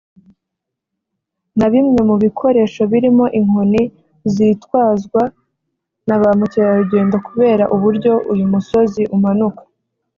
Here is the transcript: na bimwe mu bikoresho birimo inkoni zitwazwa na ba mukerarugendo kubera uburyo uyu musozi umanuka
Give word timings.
na 1.57 1.67
bimwe 1.73 1.99
mu 2.09 2.15
bikoresho 2.23 2.81
birimo 2.91 3.25
inkoni 3.39 3.83
zitwazwa 4.33 5.21
na 6.07 6.15
ba 6.21 6.29
mukerarugendo 6.39 7.15
kubera 7.27 7.63
uburyo 7.75 8.13
uyu 8.33 8.45
musozi 8.53 9.01
umanuka 9.15 9.61